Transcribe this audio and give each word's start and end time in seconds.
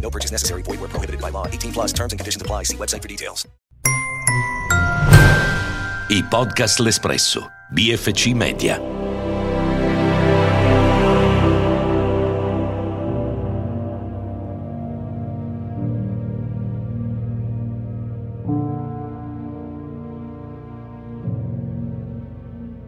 No 0.00 0.10
purchase 0.10 0.32
necessary. 0.32 0.62
Void 0.62 0.80
where 0.80 0.88
prohibited 0.88 1.20
by 1.20 1.28
law. 1.28 1.46
18 1.46 1.72
plus 1.72 1.92
terms 1.92 2.12
and 2.14 2.18
conditions 2.18 2.40
apply. 2.40 2.62
See 2.62 2.78
website 2.78 3.02
for 3.02 3.08
details. 3.08 3.46
I 6.10 6.22
podcast 6.30 6.80
L'Espresso. 6.80 7.50
BFC 7.74 8.32
Media. 8.32 8.80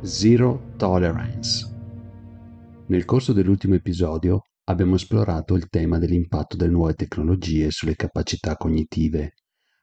Zero 0.03 0.61
Tolerance. 0.77 1.69
Nel 2.87 3.05
corso 3.05 3.33
dell'ultimo 3.33 3.75
episodio 3.75 4.45
abbiamo 4.71 4.95
esplorato 4.95 5.55
il 5.55 5.69
tema 5.69 5.99
dell'impatto 5.99 6.57
delle 6.57 6.71
nuove 6.71 6.95
tecnologie 6.95 7.71
sulle 7.71 7.97
capacità 7.97 8.57
cognitive, 8.57 9.35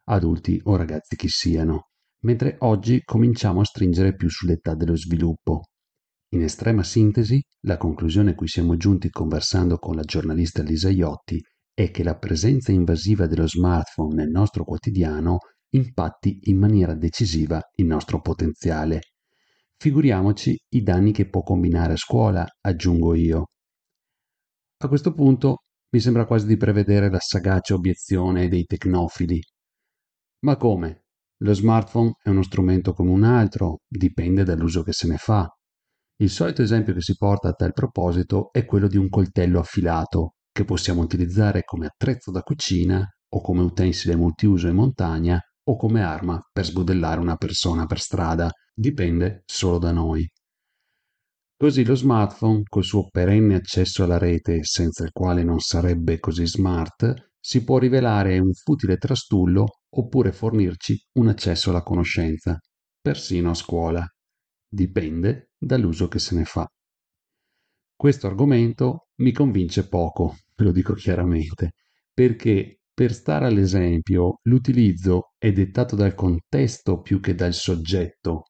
adulti 0.06 0.60
o 0.64 0.76
ragazzi 0.76 1.16
che 1.16 1.28
siano, 1.30 1.90
mentre 2.24 2.56
oggi 2.60 3.02
cominciamo 3.04 3.62
a 3.62 3.66
stringere 3.66 4.16
più 4.16 4.30
sull'età 4.30 4.76
dello 4.76 4.96
sviluppo. 4.96 5.66
In 6.30 6.44
estrema 6.44 6.84
sintesi, 6.84 7.42
la 7.62 7.78
conclusione 7.78 8.32
a 8.32 8.36
cui 8.36 8.48
siamo 8.48 8.76
giunti 8.76 9.10
conversando 9.10 9.78
con 9.78 9.96
la 9.96 10.04
giornalista 10.04 10.64
Lisa 10.64 10.90
Iotti 10.90 11.42
è 11.74 11.92
che 11.92 12.04
la 12.04 12.18
presenza 12.18 12.72
invasiva 12.72 13.28
dello 13.28 13.48
smartphone 13.48 14.16
nel 14.16 14.30
nostro 14.30 14.64
quotidiano 14.64 15.38
impatti 15.70 16.40
in 16.44 16.58
maniera 16.58 16.96
decisiva 16.96 17.62
il 17.76 17.86
nostro 17.86 18.22
potenziale 18.22 19.02
Figuriamoci 19.80 20.58
i 20.70 20.82
danni 20.82 21.12
che 21.12 21.30
può 21.30 21.44
combinare 21.44 21.94
a 21.94 21.98
scuola, 21.98 22.44
aggiungo 22.62 23.14
io. 23.14 23.50
A 24.80 24.88
questo 24.88 25.12
punto 25.12 25.64
mi 25.90 26.00
sembra 26.00 26.28
quasi 26.28 26.46
di 26.46 26.56
prevedere 26.56 27.10
la 27.10 27.20
sagace 27.20 27.74
obiezione 27.74 28.48
dei 28.48 28.66
tecnofili. 28.66 29.42
Ma 30.44 30.56
come? 30.56 31.06
Lo 31.42 31.54
smartphone 31.54 32.12
è 32.22 32.30
uno 32.30 32.44
strumento 32.44 32.94
come 32.94 33.10
un 33.10 33.24
altro, 33.24 33.80
dipende 33.88 34.44
dall'uso 34.44 34.84
che 34.84 34.94
se 34.94 35.08
ne 35.08 35.18
fa. 35.18 35.50
Il 36.18 36.30
solito 36.30 36.62
esempio 36.62 36.94
che 36.94 37.02
si 37.02 37.16
porta 37.16 37.50
a 37.50 37.54
tal 37.54 37.74
proposito 37.74 38.52
è 38.52 38.66
quello 38.66 38.88
di 38.88 38.98
un 38.98 39.10
coltello 39.10 39.60
affilato, 39.60 40.36
che 40.52 40.64
possiamo 40.64 41.02
utilizzare 41.02 41.64
come 41.64 41.88
attrezzo 41.88 42.30
da 42.30 42.42
cucina 42.42 43.04
o 43.30 43.42
come 43.42 43.62
utensile 43.62 44.16
multiuso 44.16 44.68
in 44.68 44.76
montagna 44.76 45.40
o 45.70 45.76
come 45.76 46.04
arma 46.04 46.40
per 46.52 46.66
sbudellare 46.66 47.20
una 47.20 47.36
persona 47.36 47.88
per 47.88 48.00
strada, 48.00 48.48
dipende 48.74 49.42
solo 49.46 49.80
da 49.80 49.92
noi. 49.92 50.28
Così 51.60 51.84
lo 51.84 51.96
smartphone, 51.96 52.62
col 52.70 52.84
suo 52.84 53.10
perenne 53.10 53.56
accesso 53.56 54.04
alla 54.04 54.20
rete 54.20 54.64
senza 54.64 55.04
il 55.04 55.12
quale 55.12 55.44
non 55.44 55.58
sarebbe 55.60 56.20
così 56.20 56.46
smart, 56.46 57.32
si 57.40 57.64
può 57.64 57.80
rivelare 57.80 58.38
un 58.38 58.54
futile 58.54 58.98
trastullo 58.98 59.80
oppure 59.90 60.32
fornirci 60.32 60.96
un 61.14 61.30
accesso 61.30 61.72
alla 61.72 61.82
conoscenza, 61.82 62.60
persino 63.02 63.50
a 63.50 63.54
scuola. 63.56 64.08
Dipende 64.70 65.50
dall'uso 65.58 66.08
che 66.08 66.20
se 66.20 66.36
ne 66.36 66.46
fa. 66.46 66.68
Questo 67.96 68.28
argomento 68.28 69.08
mi 69.16 69.32
convince 69.32 69.88
poco, 69.88 70.38
ve 70.56 70.64
lo 70.64 70.72
dico 70.72 70.94
chiaramente, 70.94 71.72
perché 72.14 72.82
per 72.94 73.12
stare 73.12 73.48
all'esempio, 73.48 74.42
l'utilizzo 74.44 75.32
è 75.40 75.52
dettato 75.52 75.96
dal 75.96 76.14
contesto 76.14 77.02
più 77.02 77.20
che 77.20 77.34
dal 77.34 77.56
soggetto. 77.56 78.44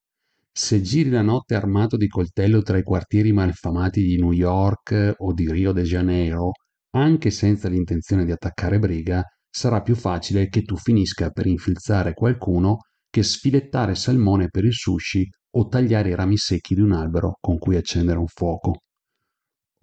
Se 0.59 0.81
giri 0.81 1.11
la 1.11 1.21
notte 1.21 1.53
armato 1.53 1.97
di 1.97 2.07
coltello 2.07 2.63
tra 2.63 2.79
i 2.79 2.81
quartieri 2.81 3.31
malfamati 3.31 4.01
di 4.01 4.17
New 4.17 4.31
York 4.31 5.13
o 5.17 5.31
di 5.31 5.47
Rio 5.51 5.71
de 5.71 5.83
Janeiro, 5.83 6.49
anche 6.95 7.29
senza 7.29 7.69
l'intenzione 7.69 8.25
di 8.25 8.31
attaccare 8.31 8.79
briga, 8.79 9.21
sarà 9.47 9.83
più 9.83 9.93
facile 9.93 10.47
che 10.47 10.63
tu 10.63 10.75
finisca 10.75 11.29
per 11.29 11.45
infilzare 11.45 12.15
qualcuno 12.15 12.77
che 13.07 13.21
sfilettare 13.21 13.93
salmone 13.93 14.47
per 14.49 14.65
il 14.65 14.73
sushi 14.73 15.29
o 15.57 15.67
tagliare 15.67 16.09
i 16.09 16.15
rami 16.15 16.37
secchi 16.37 16.73
di 16.73 16.81
un 16.81 16.91
albero 16.93 17.37
con 17.39 17.59
cui 17.59 17.75
accendere 17.75 18.17
un 18.17 18.25
fuoco. 18.25 18.79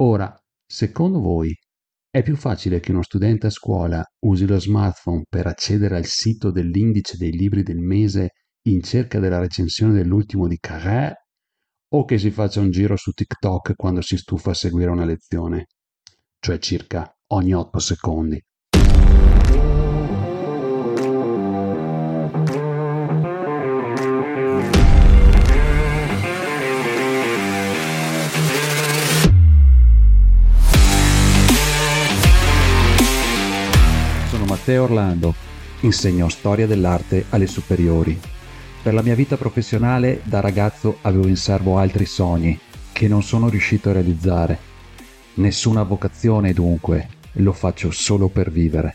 Ora, 0.01 0.37
secondo 0.67 1.21
voi, 1.21 1.55
è 2.11 2.21
più 2.25 2.35
facile 2.35 2.81
che 2.81 2.91
uno 2.91 3.03
studente 3.03 3.47
a 3.47 3.51
scuola 3.51 4.05
usi 4.27 4.45
lo 4.45 4.59
smartphone 4.59 5.23
per 5.29 5.47
accedere 5.47 5.97
al 5.97 6.06
sito 6.06 6.51
dell'indice 6.51 7.17
dei 7.17 7.31
libri 7.31 7.62
del 7.62 7.79
mese 7.79 8.31
in 8.67 8.83
cerca 8.83 9.19
della 9.19 9.41
recensione 9.41 9.93
dell'ultimo 9.93 10.47
di 10.47 10.57
Carré 10.59 11.27
o 11.95 12.05
che 12.07 12.19
si 12.19 12.31
faccia 12.31 12.61
un 12.61 12.71
giro 12.71 12.97
su 12.97 13.13
TikTok 13.13 13.75
quando 13.77 14.01
si 14.01 14.17
stufa 14.17 14.53
a 14.53 14.55
seguire 14.55 14.91
una 14.91 15.05
lezione, 15.05 15.67
cioè 16.39 16.59
circa 16.59 17.15
ogni 17.29 17.53
8 17.53 17.79
secondi. 17.79 18.43
Sono 34.31 34.45
Matteo 34.47 34.85
Orlando, 34.85 35.35
insegno 35.83 36.31
storia 36.31 36.67
dell'arte 36.67 37.27
alle 37.29 37.47
superiori. 37.47 38.34
Per 38.84 38.93
la 38.93 39.00
mia 39.00 39.15
vita 39.15 39.39
professionale 39.39 40.21
da 40.25 40.41
ragazzo 40.41 40.99
avevo 41.00 41.27
in 41.27 41.37
serbo 41.37 41.78
altri 41.78 42.05
sogni 42.05 42.61
che 42.93 43.09
non 43.09 43.22
sono 43.22 43.49
riuscito 43.49 43.89
a 43.89 43.95
realizzare. 43.95 44.59
Nessuna 45.37 45.84
vocazione 45.84 46.53
dunque, 46.53 47.09
lo 47.37 47.55
faccio 47.55 47.91
solo 47.91 48.28
per 48.28 48.50
vivere. 48.50 48.94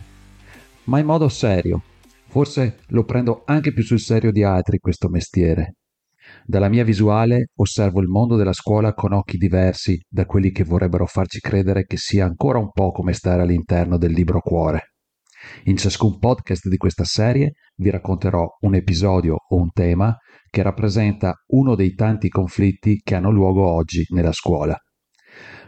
Ma 0.83 0.99
in 0.99 1.07
modo 1.07 1.28
serio. 1.28 1.81
Forse 2.28 2.81
lo 2.89 3.03
prendo 3.03 3.41
anche 3.47 3.73
più 3.73 3.81
sul 3.81 3.99
serio 3.99 4.31
di 4.31 4.44
altri 4.44 4.78
questo 4.78 5.09
mestiere. 5.09 5.78
Dalla 6.45 6.69
mia 6.69 6.83
visuale 6.83 7.47
osservo 7.55 7.99
il 7.99 8.09
mondo 8.09 8.35
della 8.35 8.53
scuola 8.53 8.94
con 8.94 9.11
occhi 9.11 9.38
diversi 9.38 9.99
da 10.07 10.28
quelli 10.28 10.51
che 10.51 10.63
vorrebbero 10.63 11.07
farci 11.07 11.39
credere 11.39 11.85
che 11.85 11.97
sia 11.97 12.25
ancora 12.25 12.59
un 12.59 12.69
po' 12.72 12.91
come 12.91 13.13
stare 13.13 13.41
all'interno 13.41 13.97
del 13.97 14.11
libro 14.11 14.39
cuore. 14.39 14.91
In 15.66 15.77
ciascun 15.77 16.19
podcast 16.19 16.67
di 16.67 16.77
questa 16.77 17.03
serie 17.03 17.53
vi 17.75 17.89
racconterò 17.89 18.45
un 18.61 18.75
episodio 18.75 19.35
o 19.35 19.55
un 19.55 19.72
tema 19.72 20.16
che 20.49 20.61
rappresenta 20.61 21.34
uno 21.47 21.75
dei 21.75 21.93
tanti 21.93 22.29
conflitti 22.29 22.97
che 23.03 23.16
hanno 23.16 23.31
luogo 23.31 23.66
oggi 23.66 24.03
nella 24.09 24.31
scuola. 24.31 24.75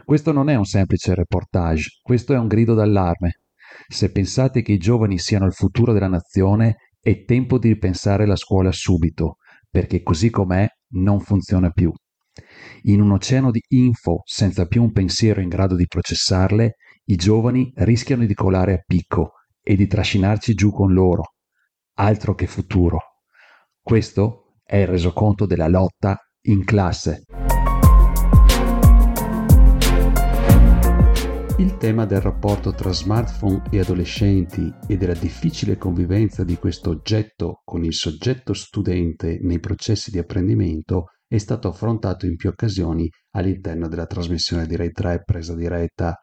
Questo 0.04 0.32
non 0.32 0.48
è 0.48 0.54
un 0.56 0.64
semplice 0.64 1.14
reportage, 1.14 2.00
questo 2.02 2.34
è 2.34 2.38
un 2.38 2.48
grido 2.48 2.74
d'allarme. 2.74 3.40
Se 3.88 4.10
pensate 4.10 4.62
che 4.62 4.72
i 4.72 4.78
giovani 4.78 5.18
siano 5.18 5.46
il 5.46 5.52
futuro 5.52 5.92
della 5.92 6.08
nazione, 6.08 6.76
è 7.00 7.24
tempo 7.24 7.58
di 7.58 7.68
ripensare 7.68 8.26
la 8.26 8.36
scuola 8.36 8.72
subito, 8.72 9.36
perché 9.70 10.02
così 10.02 10.30
com'è 10.30 10.66
non 10.94 11.20
funziona 11.20 11.70
più. 11.70 11.92
In 12.82 13.00
un 13.00 13.12
oceano 13.12 13.50
di 13.50 13.62
info 13.68 14.22
senza 14.24 14.66
più 14.66 14.82
un 14.82 14.92
pensiero 14.92 15.40
in 15.40 15.48
grado 15.48 15.76
di 15.76 15.86
processarle, 15.86 16.74
i 17.04 17.16
giovani 17.16 17.72
rischiano 17.76 18.24
di 18.24 18.34
colare 18.34 18.74
a 18.74 18.82
picco 18.84 19.32
e 19.62 19.76
di 19.76 19.86
trascinarci 19.86 20.54
giù 20.54 20.72
con 20.72 20.92
loro. 20.92 21.34
Altro 21.94 22.34
che 22.34 22.46
futuro. 22.46 22.98
Questo 23.80 24.56
è 24.64 24.76
il 24.76 24.86
resoconto 24.86 25.46
della 25.46 25.68
lotta 25.68 26.16
in 26.42 26.64
classe. 26.64 27.24
Il 31.58 31.76
tema 31.76 32.06
del 32.06 32.20
rapporto 32.20 32.72
tra 32.72 32.90
smartphone 32.92 33.62
e 33.70 33.78
adolescenti 33.78 34.72
e 34.88 34.96
della 34.96 35.14
difficile 35.14 35.76
convivenza 35.76 36.42
di 36.42 36.56
questo 36.56 36.90
oggetto 36.90 37.60
con 37.62 37.84
il 37.84 37.94
soggetto 37.94 38.52
studente 38.52 39.38
nei 39.42 39.60
processi 39.60 40.10
di 40.10 40.18
apprendimento 40.18 41.10
è 41.28 41.38
stato 41.38 41.68
affrontato 41.68 42.26
in 42.26 42.36
più 42.36 42.48
occasioni 42.48 43.08
all'interno 43.32 43.88
della 43.88 44.06
trasmissione 44.06 44.66
di 44.66 44.76
Rai 44.76 44.90
3 44.90 45.22
presa 45.24 45.54
diretta. 45.54 46.16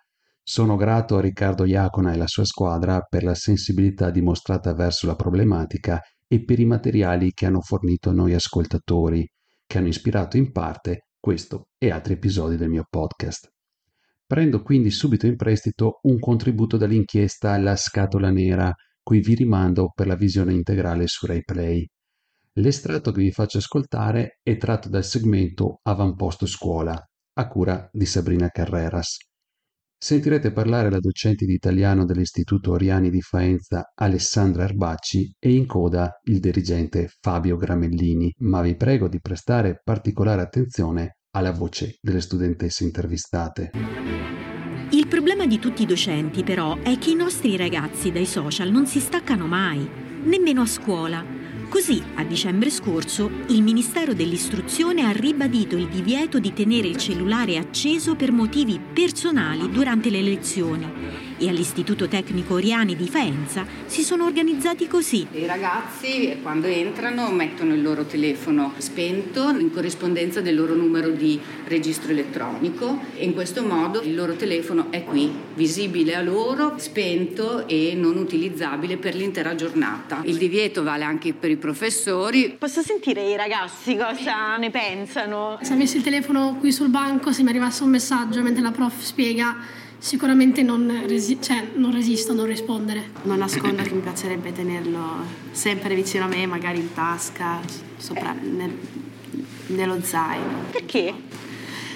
Sono 0.50 0.78
grato 0.78 1.16
a 1.16 1.22
Riccardo 1.22 1.64
Iacona 1.64 2.12
e 2.12 2.18
la 2.18 2.26
sua 2.26 2.44
squadra 2.44 3.02
per 3.02 3.24
la 3.24 3.36
sensibilità 3.36 4.10
dimostrata 4.10 4.74
verso 4.74 5.06
la 5.06 5.14
problematica 5.14 6.02
e 6.28 6.44
per 6.44 6.60
i 6.60 6.66
materiali 6.66 7.34
che 7.34 7.46
hanno 7.46 7.62
fornito 7.62 8.10
a 8.10 8.14
noi 8.14 8.34
ascoltatori, 8.34 9.30
che 9.68 9.78
hanno 9.78 9.90
ispirato 9.90 10.38
in 10.38 10.52
parte 10.52 11.10
questo 11.20 11.68
e 11.78 11.92
altri 11.92 12.14
episodi 12.14 12.58
del 12.58 12.70
mio 12.70 12.84
podcast. 12.90 13.48
Prendo 14.26 14.64
quindi 14.64 14.90
subito 14.90 15.28
in 15.28 15.36
prestito 15.36 16.00
un 16.02 16.18
contributo 16.18 16.78
dall'inchiesta 16.78 17.56
La 17.60 17.76
scatola 17.76 18.32
nera, 18.32 18.74
cui 19.04 19.20
vi 19.20 19.36
rimando 19.36 19.92
per 19.94 20.08
la 20.08 20.16
visione 20.16 20.54
integrale 20.54 21.06
su 21.06 21.28
RaiPlay. 21.28 21.88
L'estratto 22.54 23.12
che 23.12 23.22
vi 23.22 23.32
faccio 23.32 23.60
ascoltare 23.60 24.40
è 24.42 24.58
tratto 24.58 24.90
dal 24.90 25.06
segmento 25.06 25.80
Avamposto 25.84 26.48
Scuola, 26.48 27.00
a 27.34 27.48
cura 27.48 27.88
di 27.94 28.08
Sabrina 28.08 28.50
Carreras. 28.50 29.29
Sentirete 30.02 30.54
parlare 30.54 30.90
la 30.90 31.02
docente 31.02 31.46
di 31.46 31.52
italiano 31.52 32.06
dell'Istituto 32.06 32.72
Oriani 32.72 33.10
di 33.10 33.20
Faenza 33.20 33.92
Alessandra 33.94 34.64
Erbacci 34.64 35.36
e 35.38 35.54
in 35.54 35.66
coda 35.66 36.22
il 36.24 36.40
dirigente 36.40 37.10
Fabio 37.20 37.58
Gramellini, 37.58 38.34
ma 38.38 38.62
vi 38.62 38.78
prego 38.78 39.10
di 39.10 39.20
prestare 39.20 39.82
particolare 39.84 40.42
attenzione 40.42 41.18
alla 41.32 41.52
voce 41.52 41.98
delle 42.00 42.22
studentesse 42.22 42.86
intervistate. 42.86 43.72
Il 44.92 45.06
problema 45.10 45.46
di 45.46 45.60
tutti 45.60 45.82
i 45.82 45.86
docenti 45.86 46.46
però 46.46 46.78
è 46.78 46.98
che 46.98 47.10
i 47.10 47.16
nostri 47.16 47.58
ragazzi 47.58 48.10
dai 48.10 48.26
social 48.26 48.72
non 48.72 48.88
si 48.88 49.02
staccano 49.02 49.48
mai, 49.48 49.86
nemmeno 50.24 50.62
a 50.62 50.66
scuola. 50.66 51.39
Così, 51.70 52.02
a 52.16 52.24
dicembre 52.24 52.72
scorso, 52.72 53.30
il 53.50 53.62
Ministero 53.62 54.16
dell'Istruzione 54.16 55.04
ha 55.04 55.12
ribadito 55.12 55.78
il 55.78 55.88
divieto 55.88 56.40
di 56.40 56.52
tenere 56.52 56.88
il 56.88 56.98
cellulare 56.98 57.58
acceso 57.58 58.16
per 58.16 58.32
motivi 58.32 58.80
personali 58.80 59.70
durante 59.70 60.10
le 60.10 60.22
lezioni 60.22 61.29
e 61.40 61.50
all'Istituto 61.50 62.08
Tecnico 62.08 62.56
Oriani 62.56 62.96
di 62.96 63.08
Faenza 63.08 63.66
si 63.86 64.04
sono 64.04 64.26
organizzati 64.26 64.88
così. 64.88 65.26
I 65.32 65.46
ragazzi 65.46 66.38
quando 66.42 66.68
entrano 66.68 67.32
mettono 67.32 67.74
il 67.74 67.82
loro 67.82 68.06
telefono 68.06 68.74
spento 68.78 69.50
in 69.50 69.72
corrispondenza 69.72 70.42
del 70.42 70.56
loro 70.56 70.76
numero 70.76 71.10
di 71.10 71.40
registro 71.66 72.12
elettronico 72.12 73.00
e 73.16 73.24
in 73.24 73.34
questo 73.34 73.64
modo 73.64 74.02
il 74.02 74.16
loro 74.16 74.36
telefono 74.36 74.88
è 74.90 75.04
qui, 75.04 75.32
visibile 75.56 76.16
a 76.16 76.22
loro, 76.22 76.74
spento 76.78 77.68
e 77.68 77.94
non 77.96 78.18
utilizzabile 78.18 78.98
per 78.98 79.16
l'intera 79.16 79.56
giornata. 79.56 80.22
Il 80.26 80.38
divieto 80.38 80.84
vale 80.84 81.04
anche 81.04 81.34
per 81.34 81.50
i 81.50 81.58
professori. 81.58 82.56
Posso 82.58 82.82
sentire 82.82 83.28
i 83.30 83.36
ragazzi 83.36 83.96
cosa 83.96 84.58
ne 84.58 84.70
pensano? 84.70 85.58
Se 85.62 85.74
avessi 85.74 85.98
il 85.98 86.04
telefono 86.04 86.58
qui 86.60 86.72
sul 86.72 86.90
banco, 86.90 87.32
se 87.32 87.44
mi 87.44 87.50
arrivasse 87.50 87.84
un 87.84 87.90
messaggio 87.90 88.42
mentre 88.42 88.62
la 88.62 88.72
prof 88.72 89.02
spiega 89.02 89.88
sicuramente 90.00 90.64
non, 90.64 91.04
resi- 91.06 91.42
cioè, 91.42 91.68
non 91.76 91.92
resisto 91.92 92.32
a 92.32 92.36
non 92.36 92.46
rispondere. 92.46 93.12
Non 93.24 93.38
nascondo 93.38 93.84
che 93.84 93.92
mi 93.92 94.02
piacerebbe 94.02 94.52
tenerlo 94.52 95.24
sempre 95.52 95.94
vicino 95.94 96.26
a 96.26 96.28
me, 96.28 96.46
magari 96.48 96.80
in 96.80 96.94
tasca, 96.94 97.60
sopra, 97.98 98.34
nel, 98.34 98.76
nello 99.68 100.02
zaino. 100.02 100.64
Perché? 100.72 101.14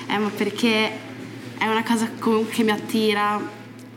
Eh, 0.08 0.18
ma 0.18 0.30
perché 0.30 0.92
è 1.58 1.66
una 1.66 1.84
cosa 1.84 2.10
che 2.50 2.64
mi 2.64 2.72
attira, 2.72 3.42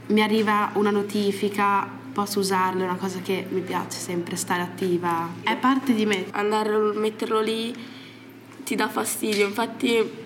mi 0.06 0.22
arriva 0.22 0.70
una 0.74 0.90
notifica, 0.90 1.88
posso 2.12 2.38
usarlo, 2.38 2.82
è 2.82 2.84
una 2.84 2.96
cosa 2.96 3.18
che 3.20 3.44
mi 3.50 3.60
piace 3.60 3.98
sempre 3.98 4.36
stare 4.36 4.62
attiva. 4.62 5.28
È 5.42 5.56
parte 5.56 5.92
di 5.92 6.06
me. 6.06 6.26
Andare 6.30 6.72
a 6.72 6.78
metterlo 6.94 7.40
lì 7.40 7.74
ti 8.64 8.74
dà 8.74 8.88
fastidio, 8.88 9.46
infatti 9.46 10.24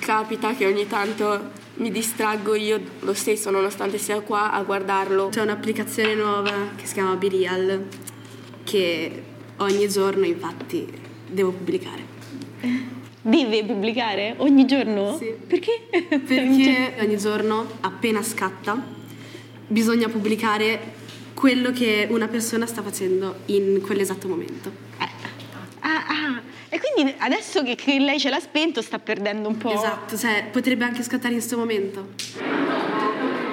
capita 0.00 0.54
che 0.54 0.66
ogni 0.66 0.86
tanto 0.86 1.62
mi 1.76 1.90
distraggo 1.90 2.54
io 2.54 2.80
lo 3.00 3.14
stesso 3.14 3.50
nonostante 3.50 3.98
sia 3.98 4.20
qua 4.20 4.52
a 4.52 4.62
guardarlo. 4.62 5.28
C'è 5.28 5.42
un'applicazione 5.42 6.14
nuova 6.14 6.70
che 6.76 6.86
si 6.86 6.94
chiama 6.94 7.16
BeReal 7.16 7.86
che 8.64 9.22
ogni 9.58 9.88
giorno 9.88 10.24
infatti 10.24 10.86
devo 11.28 11.50
pubblicare. 11.50 12.12
Deve 13.20 13.64
pubblicare 13.64 14.34
ogni 14.38 14.66
giorno? 14.66 15.16
Sì. 15.16 15.32
Perché? 15.46 15.88
Perché 15.90 16.94
ogni 17.00 17.16
giorno 17.18 17.66
appena 17.80 18.22
scatta 18.22 18.82
bisogna 19.66 20.08
pubblicare 20.08 21.02
quello 21.34 21.72
che 21.72 22.06
una 22.10 22.28
persona 22.28 22.66
sta 22.66 22.82
facendo 22.82 23.36
in 23.46 23.80
quell'esatto 23.80 24.28
momento. 24.28 24.70
E 26.74 26.80
quindi 26.80 27.14
adesso 27.18 27.62
che, 27.62 27.76
che, 27.76 28.00
lei 28.00 28.18
ce 28.18 28.30
l'ha 28.30 28.40
spento 28.40 28.82
sta 28.82 28.98
perdendo 28.98 29.48
un 29.48 29.56
po'. 29.56 29.72
Esatto, 29.72 30.16
cioè 30.16 30.48
potrebbe 30.50 30.82
anche 30.82 31.04
scattare 31.04 31.34
in 31.34 31.38
questo 31.38 31.56
momento. 31.56 32.08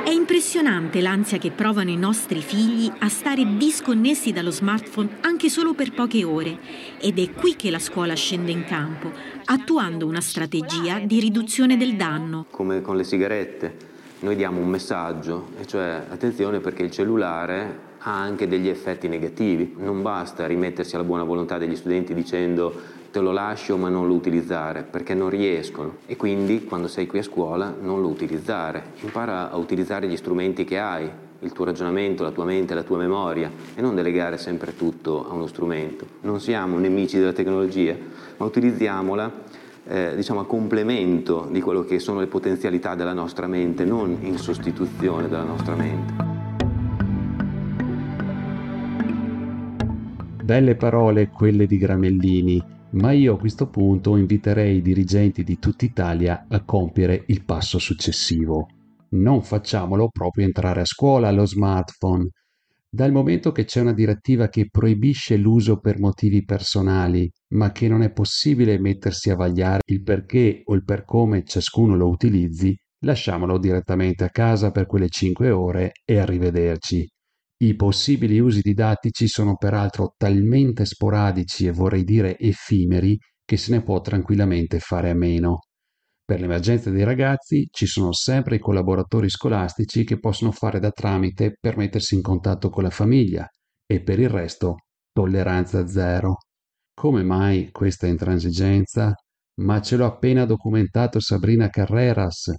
È 0.03 0.09
impressionante 0.09 1.01
l'ansia 1.01 1.37
che 1.37 1.51
provano 1.51 1.91
i 1.91 1.97
nostri 1.97 2.41
figli 2.41 2.91
a 2.97 3.09
stare 3.09 3.57
disconnessi 3.57 4.31
dallo 4.31 4.49
smartphone 4.49 5.17
anche 5.21 5.49
solo 5.49 5.75
per 5.75 5.93
poche 5.93 6.23
ore 6.23 6.57
ed 6.99 7.19
è 7.19 7.31
qui 7.33 7.55
che 7.55 7.69
la 7.69 7.77
scuola 7.77 8.15
scende 8.15 8.49
in 8.49 8.65
campo, 8.65 9.11
attuando 9.45 10.07
una 10.07 10.19
strategia 10.19 10.97
di 10.97 11.19
riduzione 11.19 11.77
del 11.77 11.95
danno. 11.95 12.47
Come 12.49 12.81
con 12.81 12.97
le 12.97 13.03
sigarette, 13.03 13.77
noi 14.21 14.35
diamo 14.35 14.59
un 14.59 14.67
messaggio, 14.67 15.49
e 15.59 15.67
cioè 15.67 16.05
attenzione 16.09 16.59
perché 16.59 16.81
il 16.81 16.89
cellulare 16.89 17.89
ha 18.03 18.19
anche 18.19 18.47
degli 18.47 18.67
effetti 18.67 19.07
negativi. 19.07 19.75
Non 19.77 20.01
basta 20.01 20.45
rimettersi 20.45 20.95
alla 20.95 21.03
buona 21.03 21.23
volontà 21.23 21.57
degli 21.57 21.75
studenti 21.75 22.13
dicendo 22.13 22.99
te 23.11 23.19
lo 23.19 23.31
lascio 23.31 23.75
ma 23.77 23.89
non 23.89 24.07
lo 24.07 24.13
utilizzare 24.13 24.83
perché 24.83 25.13
non 25.13 25.29
riescono 25.29 25.97
e 26.05 26.15
quindi 26.15 26.63
quando 26.63 26.87
sei 26.87 27.07
qui 27.07 27.19
a 27.19 27.23
scuola 27.23 27.75
non 27.79 28.01
lo 28.01 28.07
utilizzare, 28.07 28.93
impara 29.01 29.51
a 29.51 29.57
utilizzare 29.57 30.07
gli 30.07 30.15
strumenti 30.15 30.63
che 30.63 30.79
hai, 30.79 31.09
il 31.39 31.51
tuo 31.51 31.65
ragionamento, 31.65 32.23
la 32.23 32.31
tua 32.31 32.45
mente, 32.45 32.73
la 32.73 32.83
tua 32.83 32.97
memoria 32.97 33.51
e 33.75 33.81
non 33.81 33.95
delegare 33.95 34.37
sempre 34.37 34.75
tutto 34.75 35.27
a 35.29 35.33
uno 35.33 35.47
strumento. 35.47 36.05
Non 36.21 36.39
siamo 36.39 36.77
nemici 36.77 37.17
della 37.17 37.33
tecnologia, 37.33 37.95
ma 38.37 38.45
utilizziamola 38.45 39.31
eh, 39.87 40.15
diciamo 40.15 40.39
a 40.39 40.45
complemento 40.45 41.47
di 41.51 41.59
quello 41.59 41.83
che 41.83 41.99
sono 41.99 42.19
le 42.19 42.27
potenzialità 42.27 42.95
della 42.95 43.13
nostra 43.13 43.47
mente, 43.47 43.83
non 43.83 44.17
in 44.21 44.37
sostituzione 44.37 45.27
della 45.27 45.43
nostra 45.43 45.75
mente. 45.75 46.40
Belle 50.51 50.75
parole 50.75 51.29
quelle 51.29 51.65
di 51.65 51.77
Gramellini 51.77 52.61
ma 52.95 53.13
io 53.13 53.35
a 53.35 53.39
questo 53.39 53.69
punto 53.69 54.17
inviterei 54.17 54.75
i 54.75 54.81
dirigenti 54.81 55.45
di 55.45 55.57
tutta 55.59 55.85
Italia 55.85 56.45
a 56.49 56.65
compiere 56.65 57.23
il 57.27 57.45
passo 57.45 57.79
successivo. 57.79 58.67
Non 59.11 59.43
facciamolo 59.43 60.09
proprio 60.09 60.43
entrare 60.43 60.81
a 60.81 60.85
scuola 60.85 61.29
allo 61.29 61.45
smartphone. 61.45 62.31
Dal 62.89 63.13
momento 63.13 63.53
che 63.53 63.63
c'è 63.63 63.79
una 63.79 63.93
direttiva 63.93 64.49
che 64.49 64.67
proibisce 64.69 65.37
l'uso 65.37 65.79
per 65.79 65.99
motivi 65.99 66.43
personali, 66.43 67.31
ma 67.53 67.71
che 67.71 67.87
non 67.87 68.01
è 68.01 68.11
possibile 68.11 68.77
mettersi 68.77 69.29
a 69.29 69.37
vagliare 69.37 69.83
il 69.85 70.03
perché 70.03 70.63
o 70.65 70.73
il 70.75 70.83
per 70.83 71.05
come 71.05 71.45
ciascuno 71.45 71.95
lo 71.95 72.09
utilizzi, 72.09 72.75
lasciamolo 73.05 73.57
direttamente 73.57 74.25
a 74.25 74.29
casa 74.29 74.71
per 74.71 74.85
quelle 74.85 75.07
5 75.07 75.49
ore 75.49 75.91
e 76.03 76.19
arrivederci. 76.19 77.07
I 77.61 77.75
possibili 77.75 78.39
usi 78.39 78.61
didattici 78.61 79.27
sono 79.27 79.55
peraltro 79.55 80.15
talmente 80.17 80.83
sporadici 80.83 81.67
e 81.67 81.71
vorrei 81.71 82.03
dire 82.03 82.35
effimeri 82.39 83.15
che 83.45 83.55
se 83.55 83.71
ne 83.71 83.83
può 83.83 84.01
tranquillamente 84.01 84.79
fare 84.79 85.11
a 85.11 85.13
meno. 85.13 85.59
Per 86.25 86.39
l'emergenza 86.39 86.89
dei 86.89 87.03
ragazzi 87.03 87.67
ci 87.69 87.85
sono 87.85 88.13
sempre 88.13 88.55
i 88.55 88.59
collaboratori 88.59 89.29
scolastici 89.29 90.03
che 90.03 90.17
possono 90.17 90.51
fare 90.51 90.79
da 90.79 90.89
tramite 90.89 91.55
per 91.59 91.77
mettersi 91.77 92.15
in 92.15 92.23
contatto 92.23 92.69
con 92.69 92.81
la 92.81 92.89
famiglia 92.89 93.47
e 93.85 94.01
per 94.01 94.19
il 94.19 94.29
resto 94.29 94.77
tolleranza 95.11 95.85
zero. 95.85 96.37
Come 96.95 97.21
mai 97.21 97.69
questa 97.69 98.07
intransigenza? 98.07 99.13
Ma 99.61 99.81
ce 99.81 99.97
l'ho 99.97 100.07
appena 100.07 100.45
documentato 100.45 101.19
Sabrina 101.19 101.69
Carreras. 101.69 102.55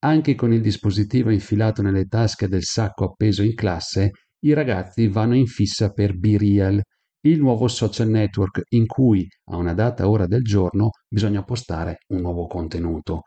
Anche 0.00 0.34
con 0.34 0.52
il 0.52 0.60
dispositivo 0.60 1.30
infilato 1.30 1.82
nelle 1.82 2.06
tasche 2.06 2.48
del 2.48 2.64
sacco 2.64 3.04
appeso 3.04 3.44
in 3.44 3.54
classe 3.54 4.10
i 4.40 4.52
ragazzi 4.52 5.08
vanno 5.08 5.34
in 5.36 5.46
fissa 5.46 5.90
per 5.90 6.16
BeReal, 6.16 6.80
il 7.22 7.38
nuovo 7.38 7.68
social 7.68 8.08
network 8.08 8.62
in 8.70 8.86
cui 8.86 9.26
a 9.50 9.56
una 9.56 9.74
data 9.74 10.08
ora 10.08 10.26
del 10.26 10.42
giorno 10.42 10.90
bisogna 11.06 11.42
postare 11.42 11.98
un 12.08 12.20
nuovo 12.20 12.46
contenuto. 12.46 13.22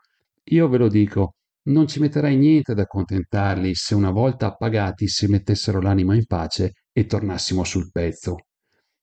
Io 0.50 0.68
ve 0.68 0.78
lo 0.78 0.88
dico, 0.88 1.34
non 1.66 1.86
ci 1.86 2.00
metterei 2.00 2.36
niente 2.36 2.72
ad 2.72 2.80
accontentarli 2.80 3.74
se 3.74 3.94
una 3.94 4.10
volta 4.10 4.46
appagati 4.46 5.06
si 5.06 5.26
mettessero 5.26 5.80
l'anima 5.80 6.14
in 6.14 6.26
pace 6.26 6.72
e 6.92 7.06
tornassimo 7.06 7.62
sul 7.62 7.90
pezzo. 7.90 8.34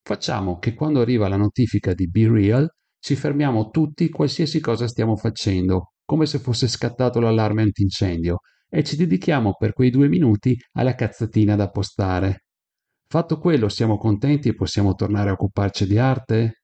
Facciamo 0.04 0.58
che 0.58 0.74
quando 0.74 1.00
arriva 1.00 1.30
la 1.30 1.38
notifica 1.38 1.94
di 1.94 2.10
BeReal 2.10 2.68
ci 3.00 3.16
fermiamo 3.16 3.70
tutti 3.70 4.10
qualsiasi 4.10 4.60
cosa 4.60 4.88
stiamo 4.88 5.16
facendo, 5.16 5.94
come 6.06 6.26
se 6.26 6.40
fosse 6.40 6.68
scattato 6.68 7.20
l'allarme 7.20 7.62
antincendio, 7.62 8.40
e 8.74 8.84
ci 8.86 8.96
dedichiamo 8.96 9.56
per 9.60 9.74
quei 9.74 9.90
due 9.90 10.08
minuti 10.08 10.58
alla 10.78 10.96
cazzatina 10.96 11.58
da 11.58 11.70
postare. 11.70 12.46
Fatto 13.06 13.38
quello, 13.38 13.68
siamo 13.68 13.98
contenti 13.98 14.48
e 14.48 14.56
possiamo 14.56 14.94
tornare 14.94 15.30
a 15.30 15.34
occuparci 15.34 15.86
di 15.86 15.98
arte? 15.98 16.62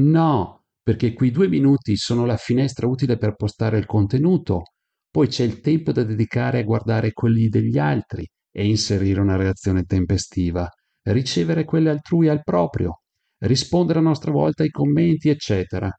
No, 0.00 0.64
perché 0.82 1.14
quei 1.14 1.30
due 1.30 1.48
minuti 1.48 1.96
sono 1.96 2.26
la 2.26 2.36
finestra 2.36 2.86
utile 2.86 3.16
per 3.16 3.34
postare 3.36 3.78
il 3.78 3.86
contenuto, 3.86 4.64
poi 5.10 5.28
c'è 5.28 5.44
il 5.44 5.60
tempo 5.60 5.92
da 5.92 6.04
dedicare 6.04 6.58
a 6.58 6.64
guardare 6.64 7.12
quelli 7.12 7.48
degli 7.48 7.78
altri 7.78 8.28
e 8.52 8.66
inserire 8.66 9.20
una 9.20 9.36
reazione 9.36 9.84
tempestiva, 9.84 10.68
ricevere 11.04 11.64
quelle 11.64 11.88
altrui 11.88 12.28
al 12.28 12.42
proprio, 12.42 13.00
rispondere 13.38 14.00
a 14.00 14.02
nostra 14.02 14.30
volta 14.30 14.62
ai 14.62 14.68
commenti, 14.68 15.30
eccetera. 15.30 15.90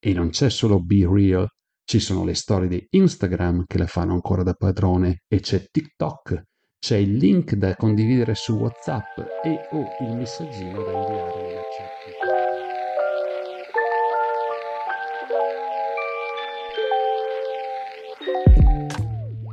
E 0.00 0.12
non 0.12 0.30
c'è 0.30 0.50
solo 0.50 0.82
Be 0.82 1.06
Real, 1.08 1.48
ci 1.86 2.00
sono 2.00 2.24
le 2.24 2.34
storie 2.34 2.66
di 2.66 2.84
Instagram 2.90 3.62
che 3.64 3.78
la 3.78 3.86
fanno 3.86 4.12
ancora 4.12 4.42
da 4.42 4.54
padrone 4.54 5.22
e 5.28 5.38
c'è 5.38 5.68
TikTok, 5.70 6.42
c'è 6.80 6.96
il 6.96 7.16
link 7.16 7.54
da 7.54 7.76
condividere 7.76 8.34
su 8.34 8.54
WhatsApp 8.54 9.18
e 9.44 9.68
o 9.70 9.78
oh, 9.78 9.86
il 10.04 10.16
messaggino 10.16 10.82
da 10.82 10.90
inviare 10.90 11.42
nella 11.42 11.60
chat. 11.60 12.14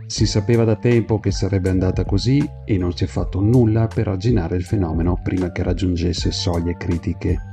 Si 0.08 0.26
sapeva 0.26 0.64
da 0.64 0.76
tempo 0.76 1.20
che 1.20 1.30
sarebbe 1.30 1.70
andata 1.70 2.04
così 2.04 2.44
e 2.66 2.78
non 2.80 2.96
si 2.96 3.04
è 3.04 3.08
fatto 3.08 3.42
nulla 3.42 3.86
per 3.86 4.08
arginare 4.08 4.56
il 4.56 4.64
fenomeno 4.64 5.20
prima 5.22 5.52
che 5.52 5.62
raggiungesse 5.62 6.32
soglie 6.32 6.78
critiche. 6.78 7.53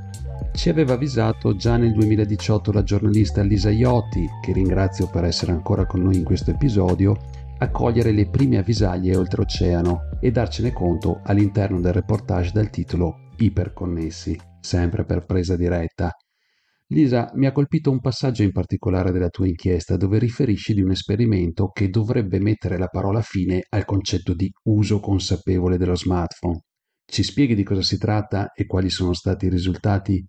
Ci 0.53 0.69
aveva 0.69 0.93
avvisato 0.93 1.55
già 1.55 1.77
nel 1.77 1.93
2018 1.93 2.71
la 2.71 2.83
giornalista 2.83 3.41
Lisa 3.41 3.69
Iotti, 3.69 4.27
che 4.41 4.53
ringrazio 4.53 5.09
per 5.09 5.23
essere 5.23 5.51
ancora 5.51 5.85
con 5.85 6.01
noi 6.01 6.17
in 6.17 6.23
questo 6.23 6.51
episodio, 6.51 7.17
a 7.57 7.69
cogliere 7.69 8.11
le 8.11 8.29
prime 8.29 8.57
avvisaglie 8.57 9.15
oltreoceano 9.15 10.17
e 10.19 10.31
darcene 10.31 10.71
conto 10.71 11.21
all'interno 11.23 11.79
del 11.79 11.93
reportage 11.93 12.51
dal 12.53 12.69
titolo 12.69 13.29
Iperconnessi, 13.37 14.39
sempre 14.59 15.05
per 15.05 15.25
presa 15.25 15.55
diretta, 15.55 16.11
Lisa, 16.91 17.31
mi 17.35 17.45
ha 17.45 17.53
colpito 17.53 17.89
un 17.89 18.01
passaggio 18.01 18.43
in 18.43 18.51
particolare 18.51 19.13
della 19.13 19.29
tua 19.29 19.47
inchiesta 19.47 19.95
dove 19.95 20.19
riferisci 20.19 20.73
di 20.73 20.81
un 20.81 20.91
esperimento 20.91 21.69
che 21.69 21.89
dovrebbe 21.89 22.37
mettere 22.39 22.77
la 22.77 22.87
parola 22.87 23.21
fine 23.21 23.63
al 23.69 23.85
concetto 23.85 24.33
di 24.33 24.51
uso 24.63 24.99
consapevole 24.99 25.77
dello 25.77 25.95
smartphone. 25.95 26.59
Ci 27.05 27.23
spieghi 27.23 27.55
di 27.55 27.63
cosa 27.63 27.81
si 27.81 27.97
tratta 27.97 28.51
e 28.51 28.65
quali 28.65 28.89
sono 28.89 29.13
stati 29.13 29.45
i 29.45 29.49
risultati? 29.49 30.21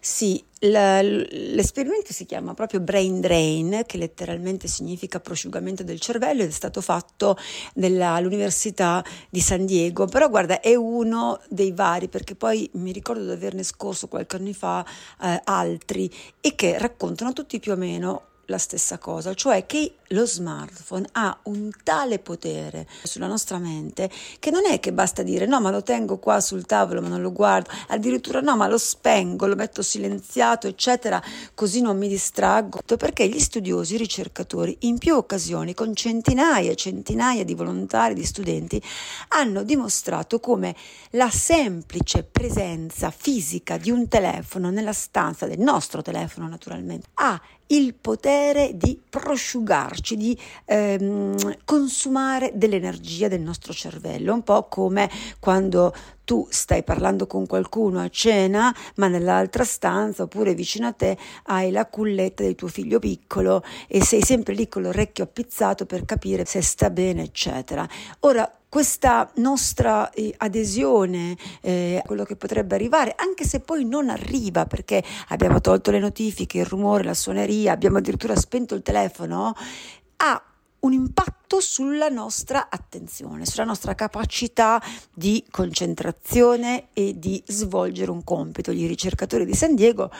Sì, 0.00 0.42
l'esperimento 0.60 2.12
si 2.12 2.24
chiama 2.24 2.54
proprio 2.54 2.80
brain 2.80 3.20
drain, 3.20 3.82
che 3.84 3.98
letteralmente 3.98 4.68
significa 4.68 5.18
prosciugamento 5.18 5.82
del 5.82 6.00
cervello 6.00 6.42
ed 6.42 6.48
è 6.48 6.52
stato 6.52 6.80
fatto 6.80 7.36
all'Università 7.74 9.04
di 9.28 9.40
San 9.40 9.66
Diego, 9.66 10.06
però 10.06 10.28
guarda 10.28 10.60
è 10.60 10.74
uno 10.74 11.40
dei 11.48 11.72
vari 11.72 12.08
perché 12.08 12.36
poi 12.36 12.68
mi 12.74 12.92
ricordo 12.92 13.24
di 13.24 13.32
averne 13.32 13.64
scorso 13.64 14.06
qualche 14.06 14.36
anno 14.36 14.52
fa 14.52 14.86
eh, 15.20 15.40
altri 15.44 16.10
e 16.40 16.54
che 16.54 16.78
raccontano 16.78 17.32
tutti 17.32 17.58
più 17.58 17.72
o 17.72 17.76
meno 17.76 18.22
la 18.48 18.58
stessa 18.58 18.98
cosa, 18.98 19.34
cioè 19.34 19.66
che 19.66 19.94
lo 20.12 20.24
smartphone 20.24 21.06
ha 21.12 21.38
un 21.44 21.70
tale 21.82 22.18
potere 22.18 22.86
sulla 23.02 23.26
nostra 23.26 23.58
mente 23.58 24.10
che 24.38 24.50
non 24.50 24.64
è 24.64 24.80
che 24.80 24.90
basta 24.90 25.22
dire 25.22 25.44
no 25.44 25.60
ma 25.60 25.70
lo 25.70 25.82
tengo 25.82 26.16
qua 26.16 26.40
sul 26.40 26.64
tavolo 26.64 27.02
ma 27.02 27.08
non 27.08 27.20
lo 27.20 27.30
guardo, 27.30 27.70
addirittura 27.88 28.40
no 28.40 28.56
ma 28.56 28.66
lo 28.66 28.78
spengo, 28.78 29.46
lo 29.46 29.54
metto 29.54 29.82
silenziato 29.82 30.66
eccetera 30.66 31.22
così 31.54 31.82
non 31.82 31.98
mi 31.98 32.08
distraggo, 32.08 32.80
perché 32.96 33.28
gli 33.28 33.38
studiosi, 33.38 33.96
ricercatori 33.98 34.76
in 34.80 34.96
più 34.96 35.14
occasioni 35.14 35.74
con 35.74 35.94
centinaia 35.94 36.70
e 36.70 36.76
centinaia 36.76 37.44
di 37.44 37.54
volontari, 37.54 38.14
di 38.14 38.24
studenti 38.24 38.82
hanno 39.28 39.62
dimostrato 39.62 40.40
come 40.40 40.74
la 41.10 41.30
semplice 41.30 42.24
presenza 42.24 43.10
fisica 43.10 43.76
di 43.76 43.90
un 43.90 44.08
telefono 44.08 44.70
nella 44.70 44.94
stanza 44.94 45.46
del 45.46 45.60
nostro 45.60 46.00
telefono 46.00 46.48
naturalmente 46.48 47.08
ha 47.14 47.40
il 47.68 47.94
potere 47.94 48.72
di 48.74 49.00
prosciugarci, 49.08 50.16
di 50.16 50.38
ehm, 50.64 51.56
consumare 51.64 52.52
dell'energia 52.54 53.28
del 53.28 53.40
nostro 53.40 53.72
cervello, 53.72 54.32
un 54.32 54.42
po' 54.42 54.68
come 54.68 55.10
quando 55.38 55.94
tu 56.24 56.46
stai 56.50 56.82
parlando 56.82 57.26
con 57.26 57.46
qualcuno 57.46 58.00
a 58.00 58.08
cena, 58.10 58.74
ma 58.96 59.08
nell'altra 59.08 59.64
stanza 59.64 60.24
oppure 60.24 60.54
vicino 60.54 60.86
a 60.86 60.92
te 60.92 61.16
hai 61.44 61.70
la 61.70 61.86
culletta 61.86 62.42
del 62.42 62.54
tuo 62.54 62.68
figlio 62.68 62.98
piccolo 62.98 63.62
e 63.86 64.04
sei 64.04 64.22
sempre 64.22 64.52
lì 64.52 64.68
con 64.68 64.82
l'orecchio 64.82 65.24
appizzato 65.24 65.86
per 65.86 66.04
capire 66.04 66.44
se 66.44 66.60
sta 66.60 66.90
bene, 66.90 67.22
eccetera. 67.22 67.88
Ora, 68.20 68.57
questa 68.68 69.30
nostra 69.36 70.10
eh, 70.10 70.34
adesione 70.36 71.36
eh, 71.60 72.00
a 72.02 72.06
quello 72.06 72.24
che 72.24 72.36
potrebbe 72.36 72.74
arrivare, 72.74 73.14
anche 73.16 73.44
se 73.44 73.60
poi 73.60 73.84
non 73.84 74.10
arriva 74.10 74.66
perché 74.66 75.02
abbiamo 75.28 75.60
tolto 75.60 75.90
le 75.90 75.98
notifiche, 75.98 76.58
il 76.58 76.66
rumore, 76.66 77.04
la 77.04 77.14
suoneria, 77.14 77.72
abbiamo 77.72 77.98
addirittura 77.98 78.36
spento 78.36 78.74
il 78.74 78.82
telefono, 78.82 79.54
ha 80.16 80.42
un 80.80 80.92
impatto 80.92 81.60
sulla 81.60 82.08
nostra 82.08 82.68
attenzione, 82.70 83.46
sulla 83.46 83.64
nostra 83.64 83.94
capacità 83.94 84.80
di 85.12 85.44
concentrazione 85.50 86.88
e 86.92 87.18
di 87.18 87.42
svolgere 87.46 88.10
un 88.10 88.22
compito. 88.22 88.70
I 88.70 88.86
ricercatori 88.86 89.44
di 89.44 89.54
San 89.54 89.74
Diego, 89.74 90.10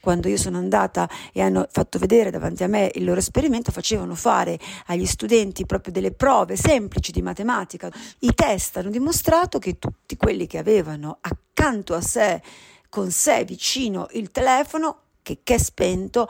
quando 0.00 0.28
io 0.28 0.36
sono 0.36 0.58
andata 0.58 1.08
e 1.32 1.40
hanno 1.40 1.66
fatto 1.70 1.98
vedere 1.98 2.30
davanti 2.30 2.62
a 2.62 2.68
me 2.68 2.90
il 2.94 3.04
loro 3.04 3.18
esperimento, 3.18 3.72
facevano 3.72 4.14
fare 4.14 4.58
agli 4.86 5.06
studenti 5.06 5.66
proprio 5.66 5.92
delle 5.92 6.12
prove 6.12 6.56
semplici 6.56 7.12
di 7.12 7.22
matematica. 7.22 7.90
I 8.20 8.34
test 8.34 8.76
hanno 8.76 8.90
dimostrato 8.90 9.58
che 9.58 9.78
tutti 9.78 10.16
quelli 10.16 10.46
che 10.46 10.58
avevano 10.58 11.18
accanto 11.20 11.94
a 11.94 12.00
sé, 12.00 12.40
con 12.88 13.10
sé 13.10 13.44
vicino 13.44 14.06
il 14.12 14.30
telefono, 14.30 15.02
che, 15.22 15.40
che 15.42 15.58
spento 15.58 16.28